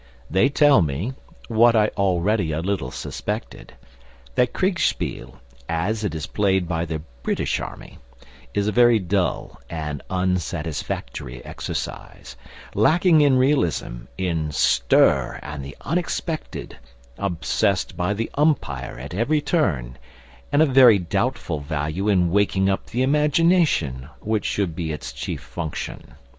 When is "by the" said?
6.67-7.03, 17.95-18.31